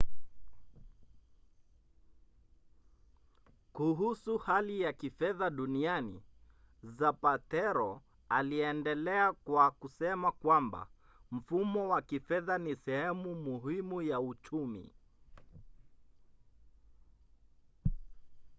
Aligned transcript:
kuhusu 3.73 4.37
hali 4.37 4.81
ya 4.81 4.93
kifedha 4.93 5.49
duniani 5.49 6.23
zapatero 6.83 8.01
aliendelea 8.29 9.33
kwa 9.33 9.71
kusema 9.71 10.31
kwamba 10.31 10.87
mfumo 11.31 11.89
wa 11.89 12.01
kifedha 12.01 12.57
ni 12.57 12.75
sehemu 12.75 13.35
muhimu 13.35 14.01
ya 14.01 14.19
uchumi 14.19 14.93